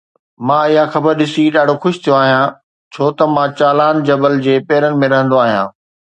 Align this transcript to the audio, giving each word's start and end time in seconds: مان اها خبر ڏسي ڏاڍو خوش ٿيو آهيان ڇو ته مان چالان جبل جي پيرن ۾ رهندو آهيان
مان 0.47 0.65
اها 0.71 0.83
خبر 0.93 1.11
ڏسي 1.19 1.43
ڏاڍو 1.55 1.75
خوش 1.83 1.95
ٿيو 2.03 2.13
آهيان 2.21 2.47
ڇو 2.93 3.05
ته 3.17 3.25
مان 3.35 3.47
چالان 3.59 3.95
جبل 4.07 4.33
جي 4.45 4.55
پيرن 4.67 4.93
۾ 5.05 5.07
رهندو 5.15 5.37
آهيان 5.45 5.67